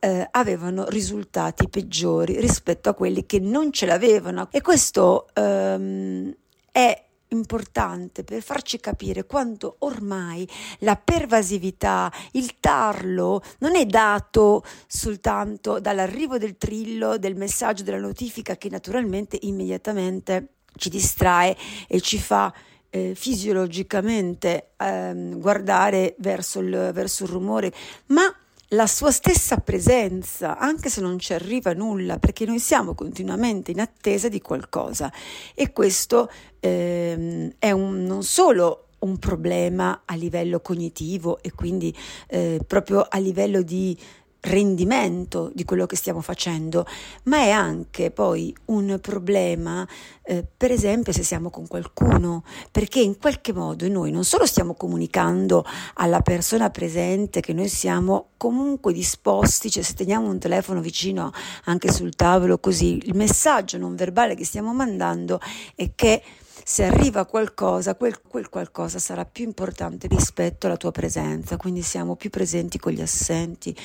eh, 0.00 0.26
avevano 0.28 0.88
risultati 0.88 1.68
peggiori 1.68 2.40
rispetto 2.40 2.88
a 2.88 2.94
quelli 2.94 3.24
che 3.24 3.38
non 3.38 3.70
ce 3.70 3.86
l'avevano 3.86 4.48
e 4.50 4.60
questo 4.60 5.28
ehm, 5.34 6.34
è 6.72 7.04
importante 7.30 8.24
per 8.24 8.42
farci 8.42 8.78
capire 8.78 9.24
quanto 9.24 9.76
ormai 9.80 10.48
la 10.80 10.96
pervasività, 10.96 12.12
il 12.32 12.58
tarlo 12.60 13.42
non 13.58 13.76
è 13.76 13.86
dato 13.86 14.64
soltanto 14.86 15.80
dall'arrivo 15.80 16.38
del 16.38 16.56
trillo, 16.56 17.18
del 17.18 17.36
messaggio, 17.36 17.82
della 17.82 17.98
notifica 17.98 18.56
che 18.56 18.68
naturalmente 18.68 19.38
immediatamente 19.42 20.54
ci 20.76 20.88
distrae 20.88 21.56
e 21.88 22.00
ci 22.00 22.18
fa 22.18 22.52
eh, 22.90 23.14
fisiologicamente 23.14 24.70
ehm, 24.76 25.38
guardare 25.38 26.14
verso 26.18 26.60
il, 26.60 26.90
verso 26.92 27.24
il 27.24 27.30
rumore, 27.30 27.72
ma 28.06 28.32
la 28.72 28.86
sua 28.86 29.10
stessa 29.10 29.56
presenza, 29.56 30.58
anche 30.58 30.88
se 30.90 31.00
non 31.00 31.18
ci 31.18 31.32
arriva 31.32 31.72
nulla, 31.72 32.18
perché 32.18 32.44
noi 32.44 32.58
siamo 32.58 32.94
continuamente 32.94 33.70
in 33.70 33.80
attesa 33.80 34.28
di 34.28 34.40
qualcosa. 34.40 35.12
E 35.54 35.72
questo 35.72 36.30
ehm, 36.60 37.54
è 37.58 37.70
un, 37.72 38.04
non 38.04 38.22
solo 38.22 38.86
un 39.00 39.18
problema 39.18 40.02
a 40.04 40.14
livello 40.14 40.60
cognitivo 40.60 41.38
e 41.42 41.52
quindi 41.52 41.94
eh, 42.28 42.60
proprio 42.66 43.06
a 43.08 43.18
livello 43.18 43.62
di 43.62 43.96
rendimento 44.40 45.50
di 45.54 45.64
quello 45.64 45.86
che 45.86 45.96
stiamo 45.96 46.20
facendo, 46.20 46.86
ma 47.24 47.38
è 47.38 47.50
anche 47.50 48.10
poi 48.10 48.54
un 48.66 48.98
problema, 49.00 49.86
eh, 50.22 50.44
per 50.56 50.70
esempio, 50.70 51.12
se 51.12 51.22
siamo 51.22 51.50
con 51.50 51.66
qualcuno, 51.66 52.44
perché 52.70 53.00
in 53.00 53.18
qualche 53.18 53.52
modo 53.52 53.86
noi 53.88 54.10
non 54.10 54.24
solo 54.24 54.46
stiamo 54.46 54.74
comunicando 54.74 55.64
alla 55.94 56.20
persona 56.20 56.70
presente 56.70 57.40
che 57.40 57.52
noi 57.52 57.68
siamo 57.68 58.30
comunque 58.36 58.92
disposti, 58.92 59.70
cioè 59.70 59.82
se 59.82 59.94
teniamo 59.94 60.28
un 60.28 60.38
telefono 60.38 60.80
vicino 60.80 61.32
anche 61.64 61.92
sul 61.92 62.14
tavolo, 62.14 62.58
così 62.58 63.00
il 63.04 63.14
messaggio 63.14 63.76
non 63.76 63.94
verbale 63.94 64.34
che 64.34 64.44
stiamo 64.44 64.72
mandando 64.72 65.38
è 65.74 65.92
che 65.94 66.22
se 66.62 66.84
arriva 66.84 67.26
qualcosa, 67.26 67.96
quel, 67.96 68.20
quel, 68.22 68.48
qualcosa 68.48 68.98
sarà 68.98 69.24
più 69.24 69.44
importante 69.44 70.06
rispetto 70.06 70.66
alla 70.66 70.76
tua 70.76 70.92
presenza, 70.92 71.56
quindi 71.56 71.82
siamo 71.82 72.16
più 72.16 72.30
presenti 72.30 72.78
con 72.78 72.92
gli 72.92 73.00
assenti 73.00 73.76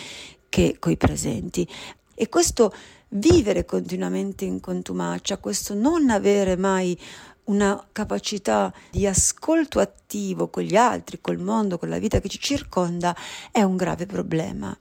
che 0.56 0.78
coi 0.80 0.96
presenti. 0.96 1.68
E 2.16 2.30
questo 2.30 2.72
vivere 3.10 3.66
continuamente 3.66 4.46
in 4.46 4.62
contumacia, 4.62 5.38
questo 5.38 5.74
non 5.74 6.10
avere 6.10 6.56
mai 6.56 6.98
una 7.48 7.86
capacità 7.92 8.74
di 8.90 9.06
ascolto 9.06 9.82
attivo 9.82 10.48
con 10.48 10.64
gli 10.64 10.78
altri, 10.78 11.20
col 11.20 11.40
mondo, 11.40 11.78
con 11.78 11.90
la 11.90 12.00
vita 12.00 12.22
che 12.22 12.30
ci 12.30 12.40
circonda, 12.40 13.14
è 13.52 13.64
un 13.64 13.76
grave 13.76 14.06
problema. 14.06 14.74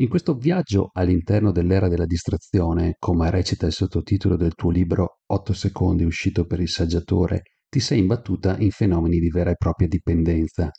In 0.00 0.08
questo 0.10 0.34
viaggio 0.34 0.90
all'interno 0.92 1.52
dell'era 1.52 1.88
della 1.88 2.04
distrazione, 2.04 2.96
come 2.98 3.30
recita 3.30 3.64
il 3.64 3.72
sottotitolo 3.72 4.36
del 4.36 4.52
tuo 4.52 4.70
libro 4.70 5.20
8 5.24 5.54
secondi 5.54 6.04
uscito 6.04 6.44
per 6.44 6.60
il 6.60 6.68
saggiatore, 6.68 7.44
ti 7.66 7.80
sei 7.80 8.00
imbattuta 8.00 8.58
in 8.58 8.72
fenomeni 8.72 9.18
di 9.20 9.30
vera 9.30 9.52
e 9.52 9.56
propria 9.56 9.88
dipendenza, 9.88 10.70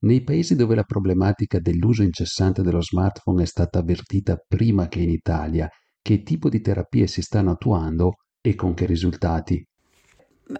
nei 0.00 0.22
paesi 0.22 0.54
dove 0.54 0.74
la 0.74 0.82
problematica 0.82 1.58
dell'uso 1.58 2.02
incessante 2.02 2.62
dello 2.62 2.82
smartphone 2.82 3.42
è 3.42 3.46
stata 3.46 3.78
avvertita 3.78 4.36
prima 4.46 4.88
che 4.88 5.00
in 5.00 5.10
Italia, 5.10 5.68
che 6.00 6.22
tipo 6.22 6.48
di 6.48 6.60
terapie 6.60 7.06
si 7.06 7.22
stanno 7.22 7.52
attuando 7.52 8.16
e 8.40 8.54
con 8.54 8.74
che 8.74 8.86
risultati? 8.86 9.64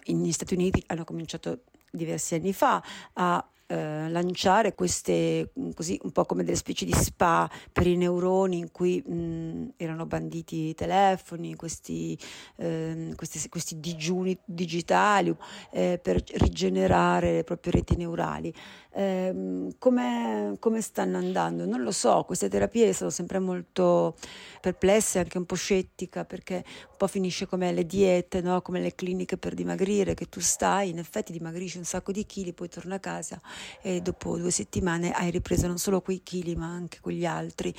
Negli 0.06 0.32
Stati 0.32 0.54
Uniti 0.54 0.82
hanno 0.86 1.04
cominciato 1.04 1.62
diversi 1.92 2.34
anni 2.34 2.52
fa 2.52 2.82
a 3.12 3.50
eh, 3.68 4.08
lanciare 4.10 4.74
queste 4.74 5.50
così 5.74 5.98
un 6.02 6.12
po' 6.12 6.24
come 6.24 6.44
delle 6.44 6.56
specie 6.56 6.84
di 6.84 6.92
spa 6.92 7.50
per 7.72 7.86
i 7.86 7.96
neuroni 7.96 8.58
in 8.58 8.70
cui 8.70 9.02
mh, 9.04 9.72
erano 9.76 10.06
banditi 10.06 10.68
i 10.68 10.74
telefoni, 10.74 11.56
questi, 11.56 12.16
eh, 12.56 13.12
questi, 13.16 13.48
questi 13.48 13.80
digiuni 13.80 14.38
digitali 14.44 15.34
eh, 15.72 15.98
per 16.00 16.22
rigenerare 16.34 17.32
le 17.32 17.44
proprie 17.44 17.72
reti 17.72 17.96
neurali. 17.96 18.54
Eh, 18.92 19.74
come, 19.78 20.56
come, 20.58 20.80
stanno 20.80 21.18
andando? 21.18 21.66
Non 21.66 21.82
lo 21.82 21.90
so, 21.90 22.22
queste 22.24 22.48
terapie 22.48 22.92
sono 22.92 23.10
sempre 23.10 23.40
molto 23.40 24.14
perplesse, 24.60 25.18
anche 25.18 25.36
un 25.38 25.44
po' 25.44 25.56
scettica, 25.56 26.24
perché 26.24 26.64
un 26.64 26.96
po' 26.96 27.06
finisce 27.06 27.46
come 27.46 27.72
le 27.72 27.84
diete, 27.84 28.40
no? 28.40 28.62
come 28.62 28.80
le 28.80 28.94
cliniche 28.94 29.36
per 29.36 29.54
dimagrire, 29.54 30.14
che 30.14 30.28
tu 30.28 30.40
stai, 30.40 30.88
in 30.90 30.98
effetti 30.98 31.32
dimagrisci 31.32 31.76
un 31.76 31.84
sacco 31.84 32.12
di 32.12 32.24
chili, 32.24 32.54
poi 32.54 32.68
torni 32.68 32.94
a 32.94 32.98
casa 32.98 33.38
e 33.82 34.00
dopo 34.00 34.36
due 34.38 34.50
settimane 34.50 35.12
hai 35.12 35.30
ripreso 35.30 35.66
non 35.66 35.78
solo 35.78 36.00
quei 36.00 36.22
chili 36.22 36.54
ma 36.56 36.66
anche 36.66 36.98
quegli 37.00 37.26
altri, 37.26 37.74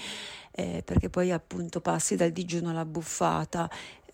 eh, 0.52 0.82
perché 0.84 1.10
poi 1.10 1.32
appunto 1.32 1.82
passi 1.82 2.16
dal 2.16 2.32
digiuno 2.32 2.70
alla 2.70 2.86
buffata 2.86 3.70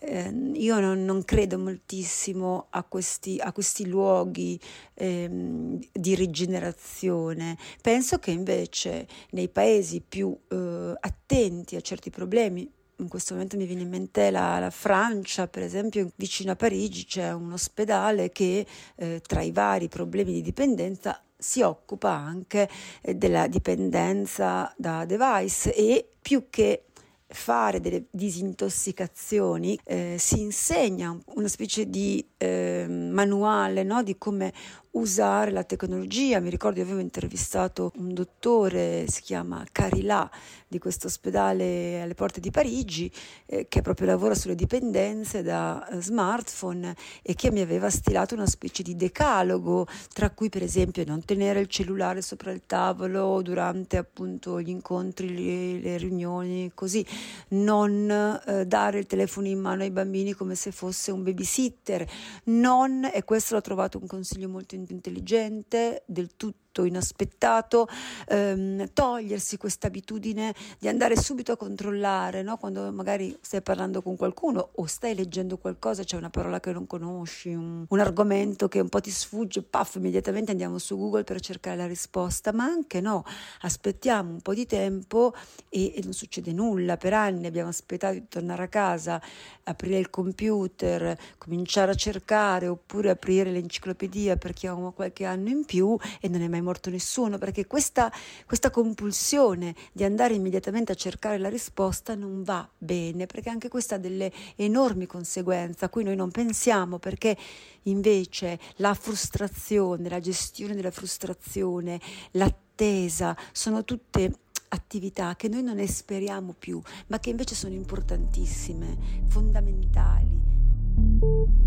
eh, 0.06 0.30
io 0.54 0.80
non, 0.80 1.04
non, 1.04 1.24
credo 1.24 1.58
moltissimo 1.58 2.66
a 2.70 2.84
questi, 2.84 3.38
a 3.40 3.52
questi 3.52 3.86
luoghi 3.86 4.60
ehm, 4.94 5.78
di 5.92 6.14
rigenerazione. 6.14 7.56
Penso 7.80 8.18
che 8.18 8.30
invece 8.30 9.06
nei 9.30 9.48
paesi 9.48 10.02
più 10.06 10.36
eh, 10.48 10.94
attenti 11.00 11.76
a 11.76 11.80
certi 11.80 12.10
problemi, 12.10 12.70
in 12.98 13.08
questo 13.08 13.34
momento 13.34 13.56
mi 13.56 13.66
viene 13.66 13.82
in 13.82 13.88
mente 13.88 14.30
la, 14.30 14.58
la, 14.60 14.70
Francia, 14.70 15.48
per 15.48 15.62
esempio, 15.62 16.10
vicino 16.14 16.52
a 16.52 16.56
Parigi 16.56 17.04
c'è 17.04 17.32
un 17.32 17.52
ospedale 17.52 18.30
che 18.30 18.64
eh, 18.96 19.20
tra 19.26 19.42
i 19.42 19.50
vari 19.50 19.88
problemi 19.88 20.32
di 20.32 20.42
dipendenza 20.42 21.20
si 21.44 21.60
occupa 21.60 22.10
anche 22.10 22.68
eh, 23.02 23.14
della 23.14 23.46
dipendenza 23.48 24.72
da 24.78 25.04
device 25.04 25.74
e 25.74 26.08
più 26.22 26.46
che 26.48 26.84
fare 27.26 27.80
delle 27.80 28.06
disintossicazioni, 28.10 29.78
eh, 29.84 30.16
si 30.18 30.40
insegna 30.40 31.14
una 31.34 31.48
specie 31.48 31.90
di 31.90 32.26
eh, 32.38 32.86
manuale 32.88 33.82
no? 33.82 34.02
di 34.02 34.16
come 34.16 34.52
usare 34.94 35.50
la 35.50 35.64
tecnologia. 35.64 36.40
Mi 36.40 36.50
ricordo 36.50 36.76
che 36.76 36.82
avevo 36.82 37.00
intervistato 37.00 37.92
un 37.96 38.12
dottore, 38.12 39.06
si 39.08 39.22
chiama 39.22 39.64
Carilà, 39.70 40.30
di 40.74 40.80
questo 40.80 41.06
ospedale 41.06 42.02
alle 42.02 42.14
porte 42.14 42.40
di 42.40 42.50
Parigi, 42.50 43.10
eh, 43.46 43.66
che 43.68 43.80
proprio 43.80 44.08
lavora 44.08 44.34
sulle 44.34 44.56
dipendenze 44.56 45.42
da 45.42 45.86
eh, 45.86 46.02
smartphone 46.02 46.96
e 47.22 47.34
che 47.34 47.52
mi 47.52 47.60
aveva 47.60 47.90
stilato 47.90 48.34
una 48.34 48.46
specie 48.46 48.82
di 48.82 48.96
decalogo, 48.96 49.86
tra 50.12 50.30
cui 50.30 50.48
per 50.48 50.64
esempio 50.64 51.04
non 51.06 51.24
tenere 51.24 51.60
il 51.60 51.68
cellulare 51.68 52.22
sopra 52.22 52.50
il 52.50 52.62
tavolo 52.66 53.40
durante 53.40 53.96
appunto 53.96 54.60
gli 54.60 54.68
incontri, 54.68 55.32
le, 55.32 55.80
le 55.80 55.96
riunioni, 55.96 56.72
così, 56.74 57.06
non 57.50 58.10
eh, 58.10 58.66
dare 58.66 58.98
il 58.98 59.06
telefono 59.06 59.46
in 59.46 59.60
mano 59.60 59.82
ai 59.82 59.92
bambini 59.92 60.32
come 60.32 60.56
se 60.56 60.72
fosse 60.72 61.12
un 61.12 61.22
babysitter, 61.22 62.04
non, 62.44 63.08
e 63.12 63.22
questo 63.22 63.54
l'ho 63.54 63.60
trovato 63.60 63.98
un 63.98 64.08
consiglio 64.08 64.48
molto 64.48 64.74
intelligente, 64.92 66.02
del 66.06 66.36
tutto 66.36 66.63
inaspettato, 66.82 67.86
ehm, 68.28 68.88
togliersi 68.92 69.56
questa 69.56 69.86
abitudine 69.86 70.54
di 70.78 70.88
andare 70.88 71.16
subito 71.16 71.52
a 71.52 71.56
controllare, 71.56 72.42
no? 72.42 72.56
quando 72.56 72.90
magari 72.92 73.36
stai 73.40 73.62
parlando 73.62 74.02
con 74.02 74.16
qualcuno 74.16 74.70
o 74.74 74.86
stai 74.86 75.14
leggendo 75.14 75.58
qualcosa, 75.58 76.02
c'è 76.02 76.16
una 76.16 76.30
parola 76.30 76.58
che 76.60 76.72
non 76.72 76.86
conosci, 76.86 77.50
un, 77.54 77.84
un 77.88 78.00
argomento 78.00 78.68
che 78.68 78.80
un 78.80 78.88
po' 78.88 79.00
ti 79.00 79.10
sfugge, 79.10 79.62
paf, 79.62 79.96
immediatamente 79.96 80.50
andiamo 80.50 80.78
su 80.78 80.96
Google 80.96 81.24
per 81.24 81.40
cercare 81.40 81.76
la 81.76 81.86
risposta, 81.86 82.52
ma 82.52 82.64
anche 82.64 83.00
no, 83.00 83.24
aspettiamo 83.60 84.30
un 84.30 84.40
po' 84.40 84.54
di 84.54 84.66
tempo 84.66 85.34
e, 85.68 85.94
e 85.96 86.00
non 86.02 86.12
succede 86.12 86.52
nulla, 86.52 86.96
per 86.96 87.12
anni 87.12 87.46
abbiamo 87.46 87.68
aspettato 87.68 88.14
di 88.14 88.24
tornare 88.28 88.64
a 88.64 88.68
casa, 88.68 89.20
aprire 89.64 89.98
il 89.98 90.10
computer, 90.10 91.16
cominciare 91.38 91.92
a 91.92 91.94
cercare 91.94 92.66
oppure 92.66 93.10
aprire 93.10 93.50
l'enciclopedia 93.50 94.36
per 94.36 94.52
chi 94.52 94.66
ha 94.66 94.72
qualche 94.74 95.24
anno 95.24 95.48
in 95.48 95.64
più 95.64 95.96
e 96.20 96.28
non 96.28 96.42
è 96.42 96.48
mai 96.48 96.60
morto 96.64 96.90
nessuno, 96.90 97.38
perché 97.38 97.66
questa, 97.66 98.12
questa 98.46 98.70
compulsione 98.70 99.74
di 99.92 100.02
andare 100.02 100.34
immediatamente 100.34 100.92
a 100.92 100.96
cercare 100.96 101.38
la 101.38 101.48
risposta 101.48 102.14
non 102.14 102.42
va 102.42 102.68
bene, 102.76 103.26
perché 103.26 103.50
anche 103.50 103.68
questa 103.68 103.94
ha 103.94 103.98
delle 103.98 104.32
enormi 104.56 105.06
conseguenze 105.06 105.84
a 105.84 105.88
cui 105.88 106.02
noi 106.02 106.16
non 106.16 106.30
pensiamo, 106.30 106.98
perché 106.98 107.36
invece 107.82 108.58
la 108.76 108.94
frustrazione, 108.94 110.08
la 110.08 110.20
gestione 110.20 110.74
della 110.74 110.90
frustrazione, 110.90 112.00
l'attesa 112.32 113.36
sono 113.52 113.84
tutte 113.84 114.38
attività 114.68 115.36
che 115.36 115.48
noi 115.48 115.62
non 115.62 115.78
esperiamo 115.78 116.54
più, 116.58 116.80
ma 117.06 117.20
che 117.20 117.30
invece 117.30 117.54
sono 117.54 117.74
importantissime, 117.74 119.22
fondamentali. 119.28 121.62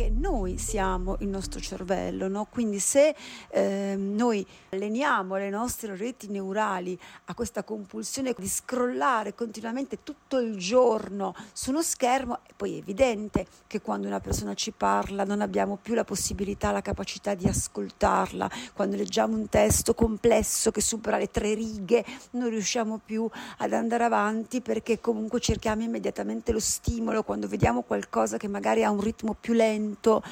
Perché 0.00 0.08
noi 0.08 0.56
siamo 0.56 1.16
il 1.20 1.28
nostro 1.28 1.60
cervello, 1.60 2.26
no? 2.26 2.46
quindi 2.48 2.78
se 2.78 3.14
eh, 3.50 3.94
noi 3.98 4.46
alleniamo 4.70 5.36
le 5.36 5.50
nostre 5.50 5.94
reti 5.94 6.28
neurali 6.28 6.98
a 7.26 7.34
questa 7.34 7.62
compulsione 7.62 8.34
di 8.38 8.48
scrollare 8.48 9.34
continuamente 9.34 10.02
tutto 10.02 10.38
il 10.38 10.56
giorno 10.56 11.34
su 11.52 11.68
uno 11.70 11.82
schermo, 11.82 12.38
poi 12.56 12.76
è 12.76 12.78
evidente 12.78 13.46
che 13.66 13.82
quando 13.82 14.06
una 14.06 14.20
persona 14.20 14.54
ci 14.54 14.70
parla 14.70 15.24
non 15.24 15.42
abbiamo 15.42 15.76
più 15.80 15.92
la 15.94 16.04
possibilità, 16.04 16.70
la 16.70 16.80
capacità 16.80 17.34
di 17.34 17.46
ascoltarla, 17.46 18.50
quando 18.72 18.96
leggiamo 18.96 19.36
un 19.36 19.50
testo 19.50 19.92
complesso 19.92 20.70
che 20.70 20.80
supera 20.80 21.18
le 21.18 21.30
tre 21.30 21.52
righe 21.52 22.04
non 22.32 22.48
riusciamo 22.48 23.00
più 23.04 23.28
ad 23.58 23.72
andare 23.74 24.04
avanti 24.04 24.62
perché 24.62 24.98
comunque 25.00 25.40
cerchiamo 25.40 25.82
immediatamente 25.82 26.52
lo 26.52 26.60
stimolo, 26.60 27.22
quando 27.22 27.48
vediamo 27.48 27.82
qualcosa 27.82 28.38
che 28.38 28.48
magari 28.48 28.82
ha 28.82 28.90
un 28.90 29.00
ritmo 29.00 29.36
più 29.38 29.52
lento, 29.52 29.88
momento 29.90 30.22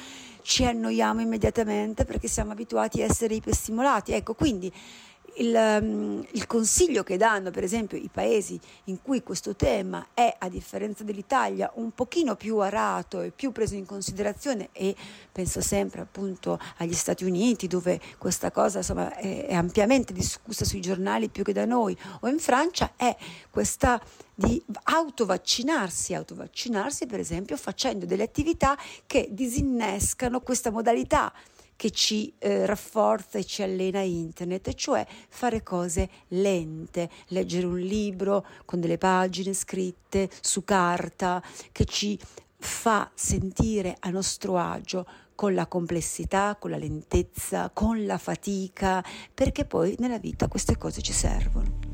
ci 0.41 0.65
annoiamo 0.65 1.21
immediatamente 1.21 2.05
perché 2.05 2.27
siamo 2.27 2.53
abituati 2.53 3.01
a 3.01 3.05
essere 3.05 3.35
iperstimolati. 3.35 4.13
Ecco, 4.13 4.33
quindi 4.33 4.71
il, 5.37 5.53
um, 5.81 6.25
il, 6.31 6.47
consiglio 6.47 7.03
che 7.03 7.17
danno 7.17 7.51
per 7.51 7.63
esempio 7.63 7.97
i 7.97 8.09
paesi 8.11 8.59
in 8.85 9.01
cui 9.01 9.23
questo 9.23 9.55
tema 9.55 10.07
è 10.13 10.35
a 10.37 10.49
differenza 10.49 11.03
dell'Italia 11.03 11.71
un 11.75 11.91
pochino 11.91 12.35
più 12.35 12.57
arato 12.57 13.21
e 13.21 13.31
più 13.31 13.51
preso 13.51 13.75
in 13.75 13.85
considerazione 13.85 14.69
e 14.71 14.95
penso 15.31 15.61
sempre 15.61 16.01
appunto 16.01 16.59
agli 16.77 16.93
Stati 16.93 17.23
Uniti 17.23 17.67
dove 17.67 17.99
questa 18.17 18.51
cosa 18.51 18.79
insomma, 18.79 19.15
è, 19.15 19.47
è 19.47 19.53
ampiamente 19.53 20.13
discussa 20.13 20.65
sui 20.65 20.81
giornali 20.81 21.29
più 21.29 21.43
che 21.43 21.53
da 21.53 21.65
noi 21.65 21.97
o 22.21 22.27
in 22.27 22.39
Francia 22.39 22.93
è 22.95 23.15
questa 23.49 24.01
di 24.33 24.63
autovaccinarsi, 24.83 26.13
autovaccinarsi 26.13 27.05
per 27.05 27.19
esempio 27.19 27.57
facendo 27.57 28.05
delle 28.05 28.23
attività 28.23 28.77
che 29.05 29.27
disinnescano 29.31 30.39
questa 30.39 30.71
modalità 30.71 31.33
che 31.79 31.91
ci 31.91 32.33
eh, 32.39 32.65
rafforza 32.65 33.37
e 33.37 33.45
ci 33.45 33.63
allena 33.63 34.01
internet, 34.01 34.73
cioè 34.73 35.07
fare 35.29 35.63
cose 35.63 36.09
lente, 36.27 37.09
leggere 37.27 37.65
un 37.67 37.79
libro 37.79 38.45
con 38.65 38.81
delle 38.81 38.97
pagine 38.97 39.53
scritte 39.53 40.29
su 40.41 40.65
carta 40.65 41.41
che 41.71 41.85
ci 41.85 42.19
fa 42.57 43.09
sentire 43.13 43.95
a 43.97 44.09
nostro 44.09 44.57
agio 44.57 45.07
con 45.35 45.53
la 45.53 45.67
complessità, 45.67 46.57
con 46.59 46.71
la 46.71 46.77
lentezza, 46.77 47.71
con 47.73 48.05
la 48.05 48.17
fatica, 48.17 49.01
perché 49.33 49.63
poi 49.63 49.95
nella 49.99 50.19
vita 50.19 50.49
queste 50.49 50.75
cose 50.77 51.01
ci 51.01 51.13
servono. 51.13 51.88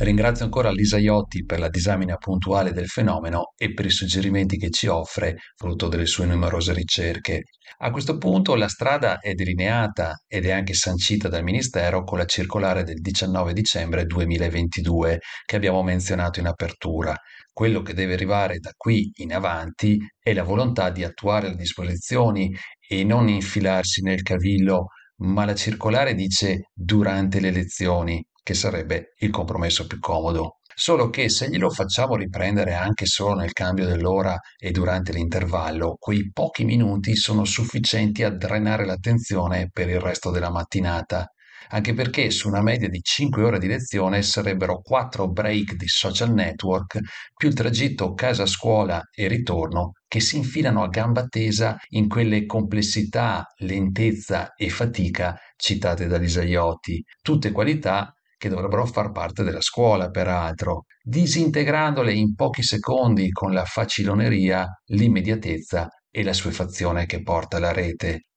Ringrazio 0.00 0.46
ancora 0.46 0.70
Lisa 0.70 0.96
Iotti 0.96 1.44
per 1.44 1.58
la 1.58 1.68
disamina 1.68 2.16
puntuale 2.16 2.72
del 2.72 2.86
fenomeno 2.86 3.52
e 3.54 3.74
per 3.74 3.84
i 3.84 3.90
suggerimenti 3.90 4.56
che 4.56 4.70
ci 4.70 4.86
offre, 4.86 5.36
frutto 5.54 5.88
delle 5.88 6.06
sue 6.06 6.24
numerose 6.24 6.72
ricerche. 6.72 7.42
A 7.80 7.90
questo 7.90 8.16
punto 8.16 8.54
la 8.54 8.68
strada 8.68 9.18
è 9.18 9.34
delineata 9.34 10.22
ed 10.26 10.46
è 10.46 10.52
anche 10.52 10.72
sancita 10.72 11.28
dal 11.28 11.42
Ministero 11.42 12.02
con 12.02 12.16
la 12.16 12.24
circolare 12.24 12.82
del 12.82 12.98
19 13.02 13.52
dicembre 13.52 14.06
2022 14.06 15.18
che 15.44 15.56
abbiamo 15.56 15.82
menzionato 15.82 16.40
in 16.40 16.46
apertura. 16.46 17.14
Quello 17.52 17.82
che 17.82 17.92
deve 17.92 18.14
arrivare 18.14 18.58
da 18.58 18.72
qui 18.74 19.10
in 19.16 19.34
avanti 19.34 19.98
è 20.18 20.32
la 20.32 20.44
volontà 20.44 20.88
di 20.88 21.04
attuare 21.04 21.48
le 21.48 21.56
disposizioni 21.56 22.50
e 22.88 23.04
non 23.04 23.28
infilarsi 23.28 24.00
nel 24.00 24.22
cavillo, 24.22 24.86
ma 25.16 25.44
la 25.44 25.54
circolare 25.54 26.14
dice 26.14 26.70
durante 26.72 27.38
le 27.38 27.48
elezioni 27.48 28.24
che 28.42 28.54
sarebbe 28.54 29.14
il 29.18 29.30
compromesso 29.30 29.86
più 29.86 29.98
comodo. 29.98 30.56
Solo 30.74 31.10
che 31.10 31.28
se 31.28 31.50
glielo 31.50 31.68
facciamo 31.68 32.16
riprendere 32.16 32.74
anche 32.74 33.04
solo 33.04 33.34
nel 33.34 33.52
cambio 33.52 33.86
dell'ora 33.86 34.38
e 34.58 34.70
durante 34.70 35.12
l'intervallo, 35.12 35.96
quei 35.98 36.30
pochi 36.32 36.64
minuti 36.64 37.16
sono 37.16 37.44
sufficienti 37.44 38.22
a 38.22 38.30
drenare 38.30 38.86
l'attenzione 38.86 39.68
per 39.70 39.88
il 39.88 40.00
resto 40.00 40.30
della 40.30 40.50
mattinata 40.50 41.30
anche 41.70 41.94
perché 41.94 42.30
su 42.30 42.48
una 42.48 42.62
media 42.62 42.88
di 42.88 43.00
5 43.02 43.42
ore 43.44 43.58
di 43.58 43.66
lezione 43.66 44.22
sarebbero 44.22 44.80
4 44.80 45.28
break 45.30 45.74
di 45.74 45.86
social 45.86 46.32
network 46.32 46.98
più 47.36 47.48
il 47.48 47.54
tragitto 47.54 48.12
casa-scuola 48.14 49.02
e 49.14 49.28
ritorno 49.28 49.92
che 50.08 50.20
si 50.20 50.36
infilano 50.36 50.82
a 50.82 50.88
gamba 50.88 51.26
tesa 51.26 51.76
in 51.90 52.08
quelle 52.08 52.44
complessità, 52.44 53.46
lentezza 53.58 54.54
e 54.54 54.68
fatica 54.68 55.38
citate 55.56 56.06
da 56.06 56.16
Lisaiotti, 56.16 57.02
tutte 57.22 57.52
qualità 57.52 58.12
che 58.40 58.48
dovrebbero 58.48 58.86
far 58.86 59.10
parte 59.12 59.42
della 59.42 59.60
scuola, 59.60 60.08
peraltro, 60.08 60.86
disintegrandole 61.02 62.10
in 62.14 62.34
pochi 62.34 62.62
secondi 62.62 63.28
con 63.32 63.52
la 63.52 63.66
faciloneria, 63.66 64.66
l'immediatezza 64.86 65.86
e 66.10 66.22
la 66.22 66.32
suefazione 66.32 67.04
che 67.04 67.20
porta 67.20 67.58
la 67.58 67.70
rete. 67.70 68.28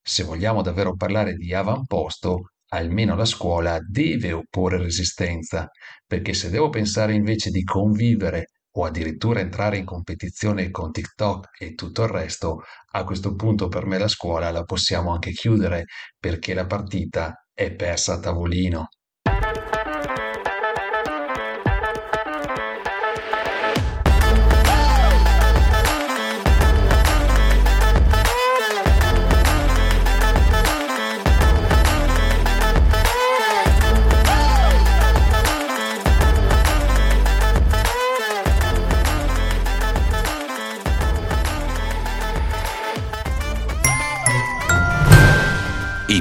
Se 0.00 0.22
vogliamo 0.22 0.62
davvero 0.62 0.96
parlare 0.96 1.34
di 1.34 1.52
avamposto, 1.52 2.52
almeno 2.68 3.14
la 3.16 3.26
scuola 3.26 3.78
deve 3.86 4.32
opporre 4.32 4.78
resistenza, 4.78 5.68
perché 6.06 6.32
se 6.32 6.48
devo 6.48 6.70
pensare 6.70 7.12
invece 7.12 7.50
di 7.50 7.64
convivere 7.64 8.46
o 8.76 8.84
addirittura 8.86 9.40
entrare 9.40 9.76
in 9.76 9.84
competizione 9.84 10.70
con 10.70 10.90
TikTok 10.90 11.60
e 11.60 11.74
tutto 11.74 12.02
il 12.04 12.08
resto, 12.08 12.62
a 12.92 13.04
questo 13.04 13.34
punto 13.34 13.68
per 13.68 13.84
me 13.84 13.98
la 13.98 14.08
scuola 14.08 14.50
la 14.50 14.62
possiamo 14.62 15.12
anche 15.12 15.32
chiudere 15.32 15.84
perché 16.18 16.54
la 16.54 16.64
partita 16.64 17.46
è 17.52 17.74
persa 17.74 18.14
a 18.14 18.20
tavolino. 18.20 18.88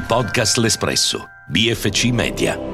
Podcast 0.07 0.57
L'Espresso, 0.57 1.29
BFC 1.47 2.11
Media. 2.11 2.72